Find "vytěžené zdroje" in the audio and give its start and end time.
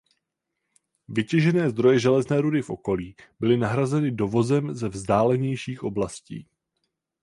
1.07-1.99